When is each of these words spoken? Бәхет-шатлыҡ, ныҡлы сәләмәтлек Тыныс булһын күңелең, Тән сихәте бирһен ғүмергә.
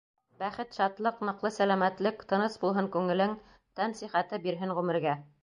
Бәхет-шатлыҡ, 0.43 1.19
ныҡлы 1.29 1.51
сәләмәтлек 1.57 2.25
Тыныс 2.33 2.57
булһын 2.65 2.91
күңелең, 2.97 3.37
Тән 3.83 3.95
сихәте 4.01 4.43
бирһен 4.49 4.77
ғүмергә. 4.81 5.17